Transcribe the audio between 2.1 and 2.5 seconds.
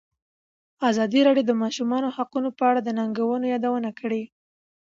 حقونه